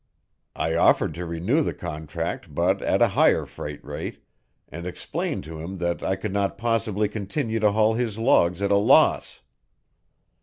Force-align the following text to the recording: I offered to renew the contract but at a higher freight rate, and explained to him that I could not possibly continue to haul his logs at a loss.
I 0.55 0.73
offered 0.73 1.13
to 1.13 1.27
renew 1.27 1.61
the 1.61 1.75
contract 1.75 2.55
but 2.55 2.81
at 2.81 3.03
a 3.03 3.09
higher 3.09 3.45
freight 3.45 3.85
rate, 3.85 4.23
and 4.67 4.87
explained 4.87 5.43
to 5.43 5.59
him 5.59 5.77
that 5.77 6.01
I 6.01 6.15
could 6.15 6.33
not 6.33 6.57
possibly 6.57 7.07
continue 7.07 7.59
to 7.59 7.71
haul 7.71 7.93
his 7.93 8.17
logs 8.17 8.63
at 8.63 8.71
a 8.71 8.77
loss. 8.77 9.41